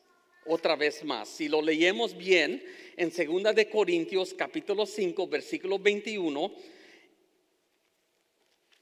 otra 0.47 0.75
vez 0.75 1.03
más, 1.03 1.29
si 1.29 1.47
lo 1.47 1.61
leemos 1.61 2.15
bien 2.15 2.63
en 2.97 3.09
2 3.09 3.55
de 3.55 3.69
Corintios 3.69 4.33
capítulo 4.33 4.85
5, 4.85 5.27
versículo 5.27 5.79
21, 5.79 6.53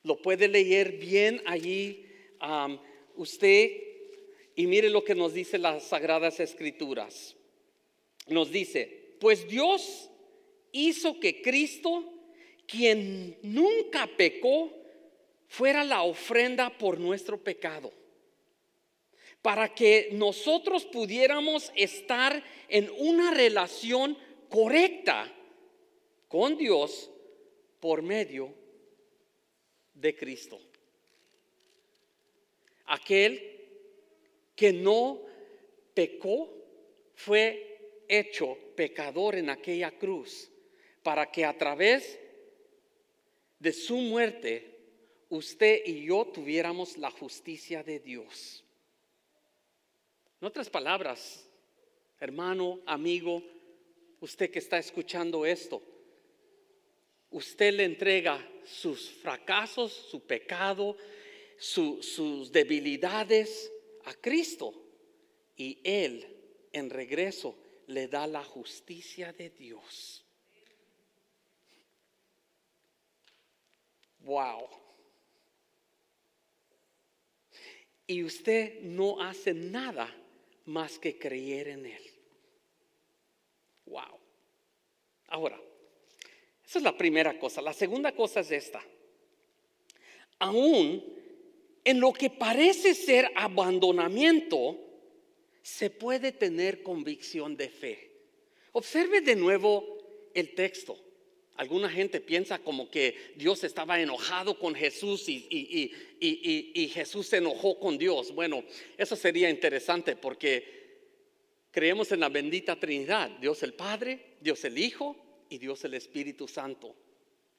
lo 0.04 0.22
puede 0.22 0.48
leer 0.48 0.94
bien 0.94 1.42
allí 1.46 2.06
usted 3.16 3.72
y 4.56 4.68
mire 4.68 4.90
lo 4.90 5.04
que 5.04 5.16
nos 5.16 5.34
dice 5.34 5.58
las 5.58 5.84
sagradas 5.84 6.40
escrituras. 6.40 7.36
Nos 8.28 8.52
dice, 8.52 9.16
pues 9.20 9.48
Dios 9.48 10.10
hizo 10.72 11.20
que 11.20 11.42
Cristo, 11.42 12.13
quien 12.68 13.38
nunca 13.42 14.08
pecó, 14.08 14.72
fuera 15.48 15.84
la 15.84 16.04
ofrenda 16.04 16.76
por 16.78 17.00
nuestro 17.00 17.38
pecado, 17.38 17.92
para 19.42 19.74
que 19.74 20.10
nosotros 20.14 20.86
pudiéramos 20.86 21.72
estar 21.76 22.44
en 22.70 22.90
una 22.98 23.32
relación 23.32 24.18
correcta 24.50 25.32
con 26.28 26.58
Dios 26.58 27.12
por 27.80 28.02
medio 28.02 28.54
de 29.94 30.16
Cristo. 30.16 30.60
Aquel 32.86 33.54
que 34.56 34.74
no 34.74 35.22
pecó 35.94 36.50
fue 37.16 38.04
hecho 38.08 38.58
pecador 38.76 39.36
en 39.36 39.50
aquella 39.50 39.92
cruz 39.92 40.50
para 41.04 41.32
que 41.32 41.46
a 41.46 41.58
través 41.58 42.20
de 43.64 43.72
su 43.72 43.96
muerte 43.96 44.78
usted 45.30 45.84
y 45.86 46.04
yo 46.04 46.26
tuviéramos 46.26 46.98
la 46.98 47.10
justicia 47.10 47.82
de 47.82 47.98
Dios. 48.02 48.62
En 50.42 50.48
otras 50.48 50.70
palabras, 50.70 51.50
hermano, 52.20 52.82
amigo, 52.86 53.42
usted 54.20 54.52
que 54.52 54.60
está 54.60 54.78
escuchando 54.78 55.46
esto, 55.46 55.82
usted 57.30 57.74
le 57.74 57.86
entrega 57.86 58.46
sus 58.66 59.10
fracasos, 59.10 59.94
su 59.94 60.20
pecado, 60.20 60.98
sus 61.58 62.52
debilidades 62.52 63.72
a 64.04 64.14
Cristo 64.14 64.74
y 65.56 65.80
Él 65.86 66.28
en 66.74 66.90
regreso 66.90 67.56
le 67.88 68.10
da 68.10 68.28
la 68.28 68.44
justicia 68.44 69.32
de 69.32 69.52
Dios. 69.52 70.23
Wow. 74.24 74.68
Y 78.08 78.24
usted 78.24 78.82
no 78.82 79.22
hace 79.22 79.54
nada 79.54 80.14
más 80.66 81.00
que 81.00 81.18
creer 81.18 81.70
en 81.70 81.86
Él. 81.86 82.04
Wow. 83.86 84.20
Ahora, 85.28 85.60
esa 86.66 86.80
es 86.80 86.84
la 86.84 86.98
primera 86.98 87.38
cosa. 87.38 87.62
La 87.62 87.74
segunda 87.74 88.14
cosa 88.14 88.42
es 88.42 88.52
esta. 88.52 88.84
Aún 90.40 91.04
en 91.84 92.00
lo 92.00 92.14
que 92.14 92.30
parece 92.30 92.94
ser 92.96 93.30
abandonamiento, 93.36 94.80
se 95.62 95.90
puede 95.90 96.32
tener 96.32 96.82
convicción 96.82 97.58
de 97.58 97.70
fe. 97.70 98.12
Observe 98.72 99.22
de 99.22 99.36
nuevo 99.36 99.98
el 100.34 100.54
texto. 100.56 100.98
Alguna 101.56 101.88
gente 101.88 102.20
piensa 102.20 102.58
como 102.60 102.90
que 102.90 103.34
Dios 103.36 103.64
estaba 103.64 104.00
enojado 104.00 104.58
con 104.58 104.74
Jesús 104.74 105.30
y, 105.30 106.90
Jesús 106.92 107.28
se 107.28 107.38
enojó 107.38 107.80
con 107.80 107.98
Dios. 107.98 108.34
Bueno, 108.34 108.64
eso 108.98 109.16
sería 109.16 109.50
interesante 109.50 110.16
porque 110.16 110.84
creemos 111.70 112.12
en 112.12 112.22
la 112.22 112.30
bendita 112.30 112.80
Trinidad, 112.80 113.30
Dios 113.40 113.62
el 113.62 113.74
Padre, 113.74 114.38
Dios 114.42 114.64
el 114.66 114.80
Hijo 114.80 115.16
y 115.50 115.60
Dios 115.60 115.84
el 115.84 115.94
Espíritu 115.94 116.48
Santo. 116.48 116.96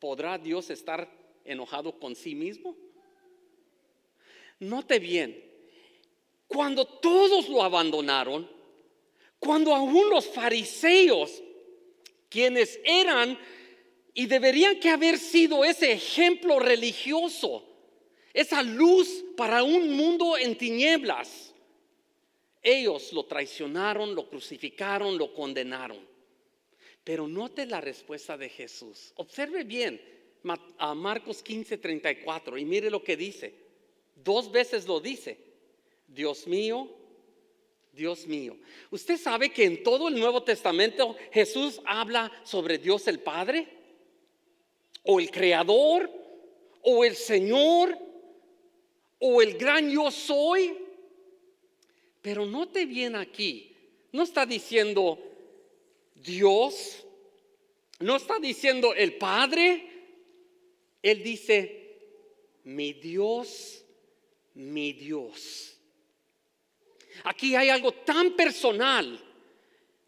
¿Podrá 0.01 0.39
Dios 0.39 0.71
estar 0.71 1.09
enojado 1.45 1.99
con 2.01 2.17
sí 2.17 2.35
mismo? 2.35 2.77
Note 4.59 4.99
bien, 4.99 5.41
cuando 6.49 6.85
todos 6.85 7.49
lo 7.49 7.63
abandonaron, 7.63 8.51
cuando 9.39 9.75
aún 9.75 10.11
los 10.11 10.27
fariseos, 10.27 11.43
quienes 12.29 12.81
eran 12.85 13.39
y 14.15 14.27
deberían 14.27 14.79
que 14.79 14.91
haber 14.91 15.19
sido 15.19 15.65
ese 15.65 15.93
ejemplo 15.93 16.61
religioso, 16.61 17.65
esa 18.33 18.63
luz 18.63 19.25
para 19.37 19.65
un 19.65 19.97
mundo 19.97 20.39
en 20.39 20.57
tinieblas, 20.57 21.53
ellos 22.63 23.13
lo 23.13 23.27
traicionaron, 23.27 24.15
lo 24.15 24.29
crucificaron, 24.29 25.19
lo 25.19 25.35
condenaron. 25.35 25.99
Pero 27.03 27.29
note 27.29 27.67
la 27.67 27.83
respuesta 27.83 28.39
de 28.39 28.49
Jesús. 28.49 29.13
Observe 29.17 29.65
bien 29.65 30.01
a 30.79 30.95
Marcos 30.95 31.43
15, 31.43 31.77
34 31.77 32.57
y 32.57 32.65
mire 32.65 32.91
lo 32.91 33.05
que 33.05 33.17
dice. 33.17 33.55
Dos 34.15 34.51
veces 34.51 34.87
lo 34.87 35.01
dice. 35.01 35.37
Dios 36.09 36.47
mío, 36.47 36.89
Dios 37.93 38.27
mío. 38.27 38.57
Usted 38.91 39.19
sabe 39.19 39.51
que 39.51 39.65
en 39.65 39.83
todo 39.83 40.09
el 40.09 40.19
Nuevo 40.19 40.43
Testamento 40.43 41.17
Jesús 41.33 41.83
habla 41.85 42.33
sobre 42.45 42.79
Dios 42.79 43.07
el 43.09 43.21
Padre, 43.21 43.69
o 45.05 45.21
el 45.21 45.31
Creador, 45.31 46.11
o 46.83 47.05
el 47.05 47.15
Señor, 47.15 47.97
o 49.19 49.41
el 49.41 49.57
gran 49.57 49.91
yo 49.91 50.11
soy. 50.11 50.77
Pero 52.21 52.47
note 52.47 52.87
bien 52.87 53.17
aquí, 53.17 53.75
no 54.13 54.23
está 54.23 54.47
diciendo 54.47 55.19
Dios, 56.15 57.07
no 58.01 58.17
está 58.17 58.39
diciendo 58.39 58.95
el 58.95 59.15
Padre, 59.15 59.87
Él 61.03 61.23
dice, 61.23 61.85
mi 62.65 62.95
Dios, 62.95 63.85
mi 64.55 64.93
Dios. 64.93 65.79
Aquí 67.25 67.55
hay 67.55 67.69
algo 67.69 67.93
tan 67.93 68.33
personal 68.33 69.21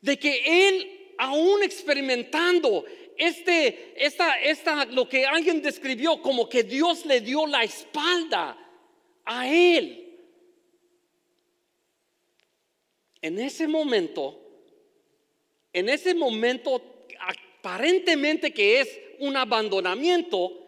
de 0.00 0.18
que 0.18 0.68
Él, 0.68 1.14
aún 1.18 1.62
experimentando 1.62 2.85
este, 3.18 3.94
esta, 3.96 4.38
esta, 4.40 4.85
lo 4.87 5.09
que 5.09 5.26
alguien 5.26 5.62
describió 5.62 6.20
como 6.20 6.48
que 6.48 6.62
Dios 6.62 7.07
le 7.07 7.20
dio 7.20 7.46
la 7.46 7.64
espalda 7.64 8.57
a 9.24 9.48
Él. 9.48 10.02
En 13.22 13.38
ese 13.38 13.66
momento, 13.66 14.40
en 15.72 15.88
ese 15.88 16.14
momento 16.14 17.07
aparentemente 17.20 18.52
que 18.52 18.81
es 18.81 19.00
un 19.18 19.37
abandonamiento, 19.37 20.66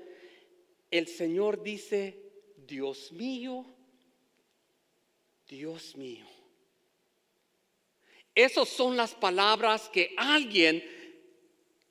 el 0.90 1.06
Señor 1.06 1.62
dice, 1.62 2.16
Dios 2.56 3.12
mío, 3.12 3.64
Dios 5.46 5.96
mío. 5.96 6.26
Esas 8.34 8.68
son 8.68 8.96
las 8.96 9.14
palabras 9.14 9.88
que 9.88 10.14
alguien 10.16 10.82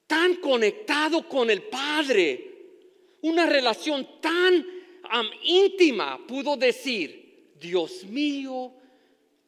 tan 0.08 0.38
conectado 0.38 1.28
con 1.28 1.50
el 1.50 1.64
Padre, 1.64 2.48
una 3.22 3.46
relación 3.46 4.08
tan 4.22 4.66
íntima, 5.44 6.26
pudo 6.26 6.58
decir, 6.58 7.54
Dios 7.60 8.04
mío, 8.06 8.74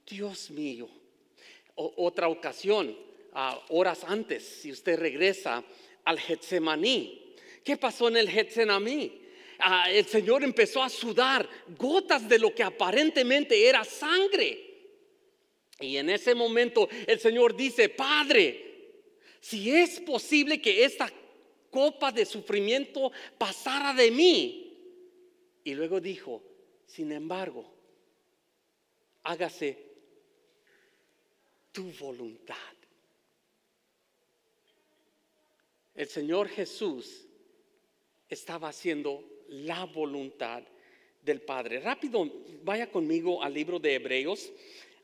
Dios 0.05 0.51
mío. 0.51 0.89
otra 1.75 2.27
ocasión, 2.27 2.95
horas 3.69 4.03
antes, 4.03 4.43
si 4.43 4.71
usted 4.71 4.99
regresa 4.99 5.63
al 6.03 6.19
Getsemaní. 6.19 7.35
¿Qué 7.63 7.77
pasó 7.77 8.09
en 8.09 8.17
el 8.17 8.29
Getsemaní? 8.29 9.21
Ah, 9.59 9.91
el 9.91 10.05
Señor 10.05 10.43
empezó 10.43 10.81
a 10.81 10.89
sudar 10.89 11.47
gotas 11.77 12.27
de 12.27 12.39
lo 12.39 12.53
que 12.53 12.63
aparentemente 12.63 13.67
era 13.67 13.83
sangre. 13.83 14.65
Y 15.79 15.97
en 15.97 16.09
ese 16.09 16.33
momento 16.35 16.89
el 17.07 17.19
Señor 17.19 17.55
dice, 17.55 17.89
Padre, 17.89 18.68
si 19.41 19.71
es 19.71 19.99
posible 20.01 20.61
que 20.61 20.83
esta 20.83 21.11
copa 21.69 22.11
de 22.11 22.25
sufrimiento 22.25 23.11
pasara 23.37 23.93
de 23.93 24.11
mí. 24.11 24.65
Y 25.63 25.73
luego 25.75 25.99
dijo, 25.99 26.41
sin 26.85 27.11
embargo, 27.11 27.71
hágase 29.23 29.77
tu 31.71 31.91
voluntad. 31.99 32.55
el 35.99 36.07
Señor 36.07 36.47
Jesús 36.47 37.27
estaba 38.29 38.69
haciendo 38.69 39.21
la 39.49 39.83
voluntad 39.83 40.63
del 41.21 41.41
Padre. 41.41 41.81
Rápido, 41.81 42.25
vaya 42.63 42.89
conmigo 42.89 43.43
al 43.43 43.53
libro 43.53 43.79
de 43.79 43.95
Hebreos. 43.95 44.49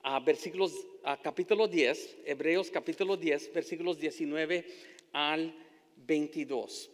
A 0.07 0.19
versículos, 0.19 0.71
a 1.03 1.17
capítulo 1.17 1.67
10, 1.67 2.17
Hebreos 2.25 2.69
capítulo 2.69 3.17
10, 3.17 3.51
versículos 3.51 3.97
19 3.97 4.63
al 5.13 5.51
22. 5.95 6.91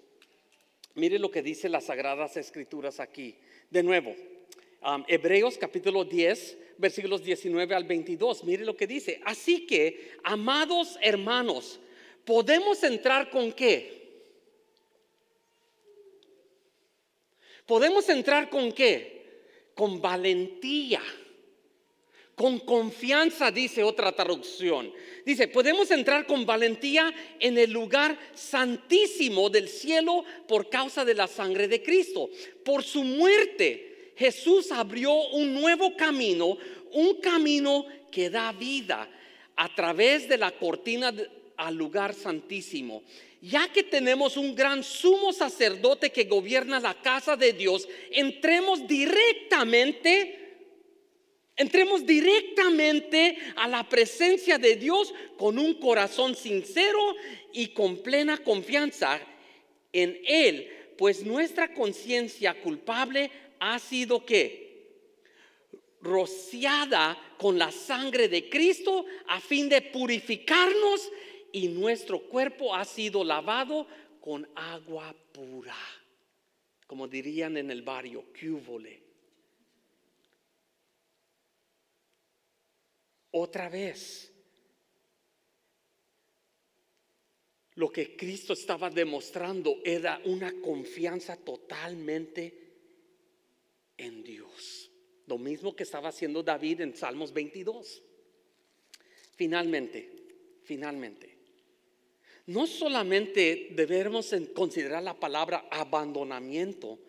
Mire 0.95 1.19
lo 1.19 1.29
que 1.29 1.41
dice 1.41 1.67
las 1.67 1.87
Sagradas 1.87 2.37
Escrituras 2.37 3.01
aquí. 3.01 3.35
De 3.69 3.83
nuevo, 3.83 4.15
um, 4.81 5.03
Hebreos 5.09 5.57
capítulo 5.57 6.05
10, 6.05 6.57
versículos 6.77 7.21
19 7.21 7.75
al 7.75 7.83
22. 7.83 8.45
Mire 8.45 8.63
lo 8.63 8.77
que 8.77 8.87
dice. 8.87 9.19
Así 9.25 9.67
que, 9.67 10.13
amados 10.23 10.97
hermanos, 11.01 11.81
podemos 12.23 12.81
entrar 12.81 13.29
con 13.29 13.51
qué? 13.51 14.23
Podemos 17.65 18.07
entrar 18.07 18.49
con 18.49 18.71
qué? 18.71 19.43
Con 19.75 20.01
valentía. 20.01 21.01
Con 22.41 22.57
confianza, 22.57 23.51
dice 23.51 23.83
otra 23.83 24.11
traducción. 24.13 24.91
Dice, 25.23 25.47
podemos 25.47 25.91
entrar 25.91 26.25
con 26.25 26.43
valentía 26.43 27.13
en 27.39 27.55
el 27.59 27.69
lugar 27.69 28.17
santísimo 28.33 29.51
del 29.51 29.69
cielo 29.69 30.25
por 30.47 30.67
causa 30.67 31.05
de 31.05 31.13
la 31.13 31.27
sangre 31.27 31.67
de 31.67 31.83
Cristo. 31.83 32.31
Por 32.65 32.81
su 32.81 33.03
muerte, 33.03 34.13
Jesús 34.17 34.71
abrió 34.71 35.13
un 35.33 35.53
nuevo 35.53 35.95
camino, 35.95 36.57
un 36.93 37.21
camino 37.21 37.85
que 38.11 38.31
da 38.31 38.51
vida 38.53 39.07
a 39.55 39.75
través 39.75 40.27
de 40.27 40.39
la 40.39 40.49
cortina 40.49 41.13
al 41.57 41.75
lugar 41.75 42.15
santísimo. 42.15 43.03
Ya 43.39 43.71
que 43.71 43.83
tenemos 43.83 44.35
un 44.35 44.55
gran 44.55 44.83
sumo 44.83 45.31
sacerdote 45.31 46.09
que 46.09 46.23
gobierna 46.23 46.79
la 46.79 46.95
casa 46.95 47.37
de 47.37 47.53
Dios, 47.53 47.87
entremos 48.09 48.87
directamente 48.87 50.40
Entremos 51.55 52.05
directamente 52.05 53.37
a 53.55 53.67
la 53.67 53.87
presencia 53.87 54.57
de 54.57 54.75
Dios 54.77 55.13
con 55.37 55.59
un 55.59 55.75
corazón 55.75 56.35
sincero 56.35 56.99
y 57.53 57.67
con 57.69 57.97
plena 57.97 58.37
confianza 58.37 59.19
en 59.93 60.19
Él, 60.25 60.69
pues 60.97 61.23
nuestra 61.25 61.73
conciencia 61.73 62.59
culpable 62.61 63.29
ha 63.59 63.77
sido 63.79 64.25
que 64.25 64.71
rociada 66.01 67.17
con 67.37 67.59
la 67.59 67.71
sangre 67.71 68.27
de 68.27 68.49
Cristo 68.49 69.05
a 69.27 69.39
fin 69.39 69.69
de 69.69 69.81
purificarnos 69.81 71.11
y 71.51 71.67
nuestro 71.67 72.19
cuerpo 72.19 72.73
ha 72.73 72.85
sido 72.85 73.23
lavado 73.23 73.87
con 74.19 74.47
agua 74.55 75.13
pura, 75.31 75.75
como 76.87 77.07
dirían 77.07 77.57
en 77.57 77.71
el 77.71 77.81
barrio, 77.81 78.25
cúvole. 78.39 79.10
Otra 83.31 83.69
vez, 83.69 84.31
lo 87.75 87.89
que 87.89 88.15
Cristo 88.15 88.53
estaba 88.53 88.89
demostrando 88.89 89.79
era 89.83 90.21
una 90.25 90.53
confianza 90.61 91.37
totalmente 91.37 92.61
en 93.97 94.23
Dios. 94.23 94.91
Lo 95.27 95.37
mismo 95.37 95.75
que 95.75 95.83
estaba 95.83 96.09
haciendo 96.09 96.43
David 96.43 96.81
en 96.81 96.95
Salmos 96.95 97.31
22. 97.31 98.03
Finalmente, 99.35 100.09
finalmente, 100.63 101.37
no 102.47 102.67
solamente 102.67 103.69
debemos 103.71 104.35
considerar 104.53 105.03
la 105.03 105.19
palabra 105.19 105.67
abandonamiento, 105.71 106.99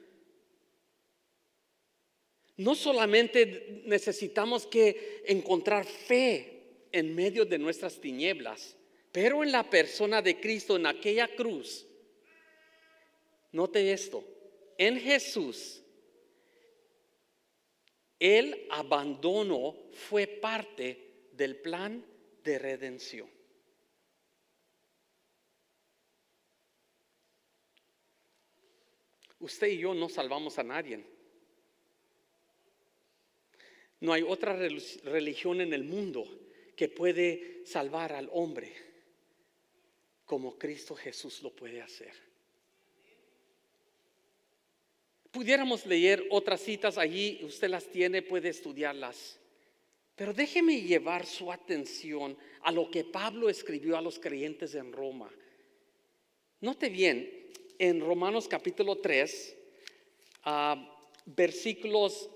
no 2.56 2.74
solamente 2.74 3.82
necesitamos 3.86 4.66
que 4.66 5.22
encontrar 5.26 5.84
fe 5.84 6.86
en 6.92 7.14
medio 7.14 7.44
de 7.44 7.58
nuestras 7.58 8.00
tinieblas, 8.00 8.76
pero 9.10 9.42
en 9.42 9.52
la 9.52 9.68
persona 9.68 10.22
de 10.22 10.38
Cristo, 10.40 10.76
en 10.76 10.86
aquella 10.86 11.28
cruz. 11.34 11.86
Note 13.52 13.92
esto, 13.92 14.24
en 14.78 14.98
Jesús, 14.98 15.82
el 18.18 18.66
abandono 18.70 19.76
fue 19.92 20.26
parte 20.26 21.28
del 21.32 21.56
plan 21.56 22.04
de 22.44 22.58
redención. 22.58 23.28
Usted 29.40 29.66
y 29.66 29.78
yo 29.78 29.92
no 29.92 30.08
salvamos 30.08 30.56
a 30.58 30.62
nadie. 30.62 31.11
No 34.02 34.12
hay 34.12 34.22
otra 34.22 34.56
religión 35.04 35.60
en 35.60 35.72
el 35.72 35.84
mundo 35.84 36.24
que 36.74 36.88
puede 36.88 37.62
salvar 37.64 38.12
al 38.12 38.28
hombre 38.32 38.74
como 40.24 40.58
Cristo 40.58 40.96
Jesús 40.96 41.40
lo 41.40 41.54
puede 41.54 41.80
hacer. 41.80 42.12
Pudiéramos 45.30 45.86
leer 45.86 46.26
otras 46.30 46.62
citas 46.62 46.98
allí, 46.98 47.38
usted 47.44 47.68
las 47.68 47.86
tiene, 47.86 48.22
puede 48.22 48.48
estudiarlas. 48.48 49.38
Pero 50.16 50.34
déjeme 50.34 50.82
llevar 50.82 51.24
su 51.24 51.52
atención 51.52 52.36
a 52.62 52.72
lo 52.72 52.90
que 52.90 53.04
Pablo 53.04 53.48
escribió 53.48 53.96
a 53.96 54.02
los 54.02 54.18
creyentes 54.18 54.74
en 54.74 54.92
Roma. 54.92 55.30
Note 56.60 56.88
bien, 56.88 57.30
en 57.78 58.00
Romanos 58.00 58.48
capítulo 58.48 58.98
3, 58.98 59.56
ah, 60.42 61.08
versículos 61.24 62.28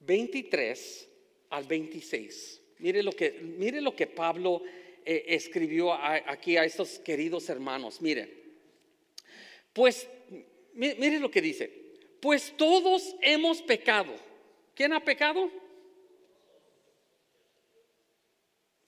23 0.00 1.08
al 1.50 1.64
26. 1.64 2.62
Mire 2.78 3.02
lo 3.02 3.12
que, 3.12 3.32
mire 3.32 3.80
lo 3.80 3.94
que 3.94 4.06
Pablo 4.06 4.62
eh, 5.04 5.24
escribió 5.28 5.92
aquí 5.92 6.56
a 6.56 6.64
estos 6.64 6.98
queridos 6.98 7.48
hermanos. 7.48 8.00
Mire, 8.00 8.44
pues, 9.72 10.08
mire 10.74 11.18
lo 11.18 11.30
que 11.30 11.40
dice. 11.40 11.88
Pues 12.20 12.54
todos 12.56 13.16
hemos 13.20 13.62
pecado. 13.62 14.14
¿Quién 14.74 14.92
ha 14.92 15.04
pecado? 15.04 15.50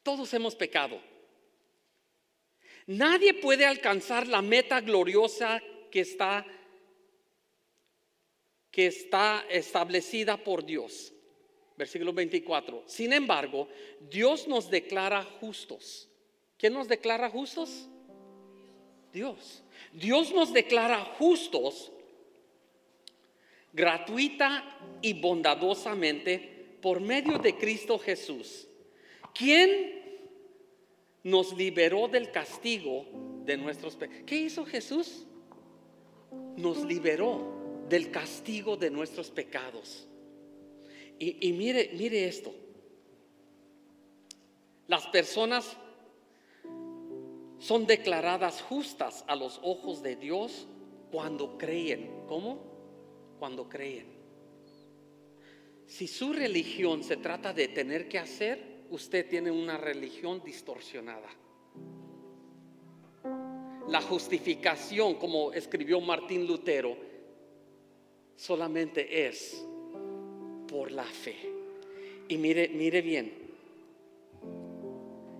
Todos 0.03 0.33
hemos 0.35 0.55
pecado. 0.55 1.01
Nadie 2.87 3.35
puede 3.35 3.67
alcanzar 3.67 4.27
la 4.27 4.43
meta 4.43 4.81
gloriosa 4.81 5.63
que 5.91 6.01
está 6.01 6.45
que 8.71 8.87
está 8.87 9.45
establecida 9.51 10.37
por 10.37 10.65
Dios. 10.65 11.13
Versículo 11.77 12.13
24. 12.13 12.85
Sin 12.87 13.13
embargo, 13.13 13.69
Dios 14.11 14.47
nos 14.47 14.71
declara 14.71 15.23
justos. 15.25 16.09
¿Quién 16.59 16.75
nos 16.75 16.89
declara 16.89 17.31
justos? 17.31 17.89
Dios. 19.13 19.63
Dios 19.93 20.33
nos 20.33 20.53
declara 20.53 21.05
justos 21.19 21.91
gratuita 23.73 24.65
y 25.01 25.15
bondadosamente 25.21 26.77
por 26.83 27.01
medio 27.01 27.39
de 27.39 27.57
Cristo 27.57 27.99
Jesús, 27.99 28.69
quien 29.35 30.01
nos 31.23 31.57
liberó 31.57 32.09
del 32.09 32.31
castigo 32.31 33.07
de 33.45 33.57
nuestros 33.57 33.97
pecados. 33.97 34.25
¿Qué 34.27 34.37
hizo 34.37 34.65
Jesús? 34.65 35.27
Nos 36.57 36.85
liberó 36.85 37.60
del 37.91 38.11
castigo 38.13 38.77
de 38.77 38.89
nuestros 38.89 39.31
pecados. 39.31 40.07
Y, 41.19 41.53
mire, 41.53 41.91
mire 41.93 42.25
esto. 42.27 42.55
Las 44.87 45.07
personas 45.09 45.77
son 47.59 47.87
declaradas 47.87 48.63
justas 48.63 49.23
a 49.27 49.37
los 49.37 49.61
ojos 49.63 50.03
de 50.03 50.17
Dios 50.17 50.67
cuando 51.11 51.59
creen. 51.59 52.25
¿Cómo? 52.27 53.35
Cuando 53.39 53.69
creen. 53.69 54.07
Si 55.87 56.07
su 56.07 56.33
religión 56.33 57.05
se 57.05 57.19
trata 57.19 57.53
de 57.53 57.69
tener 57.69 58.09
que 58.09 58.19
hacer, 58.19 58.85
usted 58.89 59.29
tiene 59.29 59.51
una 59.51 59.77
religión 59.77 60.41
distorsionada. 60.43 61.29
La 63.89 64.01
justificación, 64.01 65.17
como 65.17 65.53
escribió 65.53 66.01
Martín 66.01 66.47
Lutero, 66.47 67.10
solamente 68.41 69.27
es 69.27 69.63
por 70.67 70.91
la 70.91 71.05
fe. 71.05 71.37
Y 72.27 72.39
mire, 72.39 72.71
mire 72.71 73.03
bien, 73.03 73.33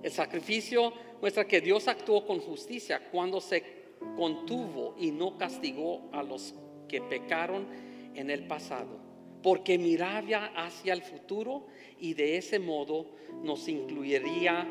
el 0.03 0.11
sacrificio 0.13 0.93
muestra 1.19 1.47
que 1.47 1.63
Dios 1.63 1.89
actuó 1.89 2.27
con 2.27 2.41
justicia 2.41 3.09
cuando 3.11 3.41
se 3.41 3.63
contuvo 4.17 4.95
y 4.99 5.13
no 5.13 5.39
castigó 5.39 6.11
a 6.13 6.23
los 6.23 6.55
que 6.89 7.01
pecaron 7.01 7.67
en 8.15 8.29
el 8.29 8.47
pasado, 8.47 8.99
porque 9.43 9.79
miraba 9.79 10.53
hacia 10.57 10.93
el 10.93 11.01
futuro 11.01 11.67
y 11.99 12.13
de 12.13 12.37
ese 12.37 12.59
modo 12.59 13.07
nos 13.43 13.67
incluiría 13.69 14.69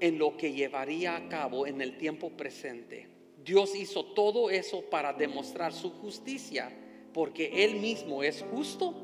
en 0.00 0.18
lo 0.18 0.36
que 0.38 0.52
llevaría 0.52 1.14
a 1.14 1.28
cabo 1.28 1.66
en 1.66 1.82
el 1.82 1.98
tiempo 1.98 2.30
presente. 2.30 3.11
Dios 3.44 3.74
hizo 3.74 4.04
todo 4.04 4.50
eso 4.50 4.82
para 4.82 5.12
demostrar 5.12 5.72
su 5.72 5.90
justicia, 5.90 6.70
porque 7.12 7.64
Él 7.64 7.80
mismo 7.80 8.22
es 8.22 8.42
justo 8.50 8.94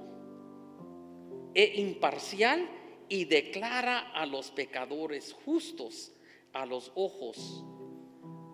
e 1.55 1.81
imparcial 1.81 2.68
y 3.09 3.24
declara 3.24 3.98
a 4.12 4.27
los 4.27 4.51
pecadores 4.51 5.33
justos 5.44 6.12
a 6.53 6.66
los 6.66 6.92
ojos 6.94 7.64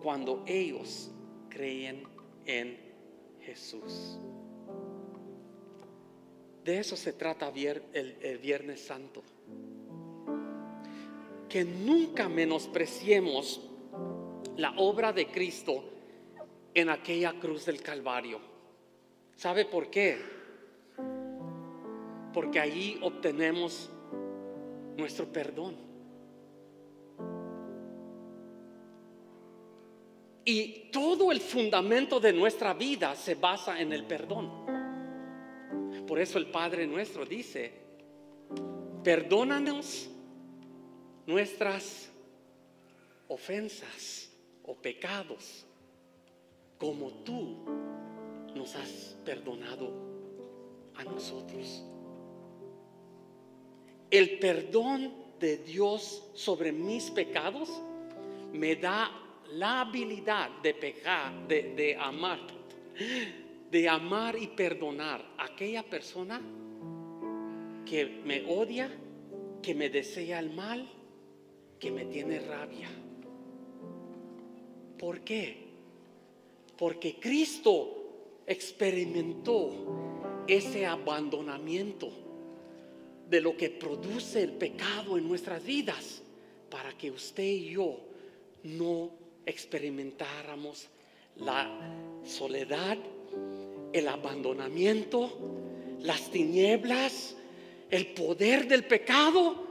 cuando 0.01 0.43
ellos 0.45 1.11
creen 1.49 2.03
en 2.45 2.77
Jesús. 3.41 4.19
De 6.63 6.79
eso 6.79 6.95
se 6.95 7.13
trata 7.13 7.51
el, 7.53 8.39
Viernes 8.41 8.81
Santo. 8.81 9.23
Que 11.47 11.63
nunca 11.63 12.27
menospreciemos 12.27 13.61
la 14.57 14.73
obra 14.77 15.11
de 15.11 15.27
Cristo 15.27 15.83
en 16.73 16.89
aquella 16.89 17.33
cruz 17.39 17.65
del 17.65 17.81
Calvario. 17.81 18.39
¿Sabe 19.35 19.65
por 19.65 19.89
qué? 19.89 20.17
Porque 22.33 22.59
ahí 22.59 22.99
obtenemos 23.01 23.89
nuestro 24.97 25.25
perdón. 25.27 25.75
Y 30.47 30.91
todo 30.91 31.31
el 31.31 31.41
fundamento 31.41 32.19
de 32.19 32.31
nuestra 32.31 32.73
vida 32.73 33.15
se 33.15 33.35
basa 33.35 33.79
en 33.79 33.91
el 33.91 34.05
perdón. 34.05 34.65
Por 36.05 36.19
eso 36.19 36.37
el 36.37 36.47
Padre 36.47 36.85
nuestro 36.85 37.25
dice, 37.25 37.73
perdónanos 39.03 40.07
nuestras 41.25 42.11
ofensas 43.27 44.24
o 44.65 44.75
pecados 44.75 45.65
como 46.77 47.09
tú 47.23 47.57
nos 48.55 48.75
has 48.75 49.17
perdonado 49.23 49.91
a 50.95 51.03
nosotros. 51.03 51.83
El 54.09 54.39
perdón 54.39 55.13
de 55.39 55.57
Dios 55.57 56.23
sobre 56.33 56.71
mis 56.71 57.11
pecados 57.11 57.69
me 58.53 58.75
da 58.75 59.11
la 59.51 59.81
habilidad 59.81 60.49
de 60.61 60.73
pecar, 60.73 61.47
de, 61.47 61.75
de 61.75 61.95
amar, 61.95 62.39
de 63.71 63.89
amar 63.89 64.37
y 64.37 64.47
perdonar 64.47 65.25
a 65.37 65.45
aquella 65.45 65.83
persona 65.83 66.41
que 67.85 68.21
me 68.25 68.45
odia, 68.47 68.89
que 69.61 69.75
me 69.75 69.89
desea 69.89 70.39
el 70.39 70.51
mal, 70.51 70.89
que 71.79 71.91
me 71.91 72.05
tiene 72.05 72.39
rabia. 72.39 72.89
¿Por 74.97 75.21
qué? 75.21 75.57
Porque 76.77 77.15
Cristo 77.19 77.95
experimentó 78.47 79.71
ese 80.47 80.85
abandonamiento 80.85 82.09
de 83.29 83.41
lo 83.41 83.57
que 83.57 83.69
produce 83.69 84.43
el 84.43 84.51
pecado 84.51 85.17
en 85.17 85.27
nuestras 85.27 85.63
vidas 85.63 86.21
para 86.69 86.95
que 86.97 87.11
usted 87.11 87.43
y 87.43 87.71
yo 87.71 87.97
no 88.63 89.11
experimentáramos 89.45 90.87
la 91.37 91.69
soledad, 92.23 92.97
el 93.93 94.07
abandonamiento, 94.07 95.31
las 96.01 96.29
tinieblas, 96.29 97.35
el 97.89 98.07
poder 98.07 98.67
del 98.67 98.85
pecado. 98.85 99.65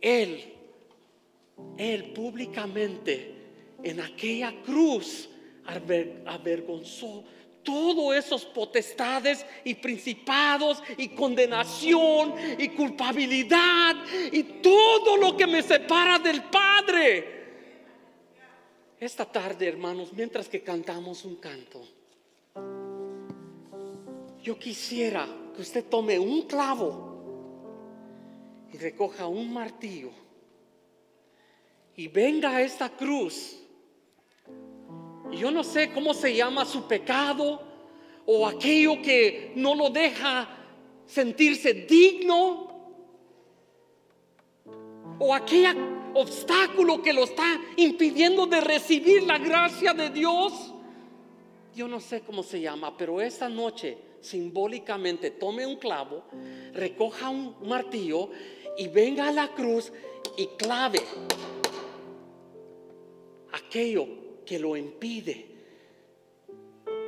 Él, 0.00 0.52
Él 1.78 2.12
públicamente 2.12 3.41
en 3.82 4.00
aquella 4.00 4.52
cruz 4.62 5.28
avergonzó 5.64 7.24
todos 7.62 8.16
esos 8.16 8.44
potestades 8.44 9.46
y 9.64 9.74
principados 9.74 10.82
y 10.96 11.08
condenación 11.08 12.34
y 12.58 12.68
culpabilidad 12.70 13.96
y 14.32 14.42
todo 14.60 15.16
lo 15.16 15.36
que 15.36 15.46
me 15.46 15.62
separa 15.62 16.18
del 16.18 16.42
Padre. 16.44 17.42
Esta 18.98 19.24
tarde, 19.24 19.68
hermanos, 19.68 20.12
mientras 20.12 20.48
que 20.48 20.62
cantamos 20.62 21.24
un 21.24 21.36
canto, 21.36 21.82
yo 24.42 24.58
quisiera 24.58 25.26
que 25.54 25.62
usted 25.62 25.84
tome 25.84 26.18
un 26.18 26.42
clavo 26.42 27.12
y 28.72 28.78
recoja 28.78 29.26
un 29.26 29.52
martillo 29.52 30.10
y 31.94 32.08
venga 32.08 32.50
a 32.50 32.62
esta 32.62 32.88
cruz 32.88 33.61
yo 35.32 35.50
no 35.50 35.64
sé 35.64 35.90
cómo 35.92 36.14
se 36.14 36.34
llama 36.34 36.64
su 36.64 36.86
pecado 36.86 37.60
o 38.26 38.46
aquello 38.46 39.00
que 39.02 39.52
no 39.56 39.74
lo 39.74 39.90
deja 39.90 40.48
sentirse 41.06 41.74
digno 41.74 42.70
o 45.18 45.34
aquel 45.34 45.66
obstáculo 46.14 47.02
que 47.02 47.12
lo 47.12 47.24
está 47.24 47.60
impidiendo 47.76 48.46
de 48.46 48.60
recibir 48.60 49.22
la 49.24 49.38
gracia 49.38 49.94
de 49.94 50.10
Dios. 50.10 50.74
Yo 51.74 51.88
no 51.88 52.00
sé 52.00 52.20
cómo 52.20 52.42
se 52.42 52.60
llama, 52.60 52.96
pero 52.96 53.20
esta 53.20 53.48
noche 53.48 53.96
simbólicamente 54.20 55.32
tome 55.32 55.66
un 55.66 55.76
clavo, 55.76 56.24
recoja 56.72 57.30
un 57.30 57.56
martillo 57.66 58.30
y 58.76 58.88
venga 58.88 59.28
a 59.28 59.32
la 59.32 59.48
cruz 59.48 59.92
y 60.36 60.46
clave 60.58 61.00
aquello 63.52 64.06
que 64.52 64.58
lo 64.58 64.76
impide 64.76 65.46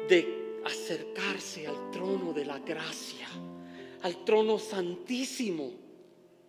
de 0.09 0.63
acercarse 0.65 1.67
al 1.67 1.91
trono 1.91 2.33
de 2.33 2.47
la 2.47 2.59
gracia, 2.61 3.29
al 4.01 4.25
trono 4.25 4.59
santísimo. 4.59 5.71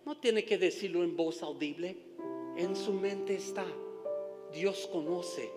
No 0.06 0.16
tiene 0.16 0.46
que 0.46 0.56
decirlo 0.56 1.04
en 1.04 1.14
voz 1.14 1.42
audible, 1.42 1.98
en 2.56 2.74
su 2.74 2.94
mente 2.94 3.34
está. 3.34 3.66
Dios 4.50 4.88
conoce 4.90 5.50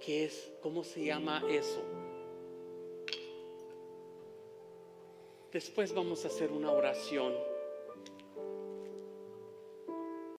qué 0.00 0.26
es, 0.26 0.52
cómo 0.62 0.84
se 0.84 1.06
llama 1.06 1.42
eso. 1.50 1.82
Después 5.50 5.92
vamos 5.92 6.24
a 6.24 6.28
hacer 6.28 6.52
una 6.52 6.70
oración. 6.70 7.34